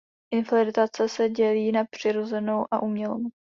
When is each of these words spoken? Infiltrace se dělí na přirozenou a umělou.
Infiltrace 0.33 1.07
se 1.09 1.29
dělí 1.29 1.71
na 1.71 1.85
přirozenou 1.85 2.65
a 2.71 2.81
umělou. 2.83 3.29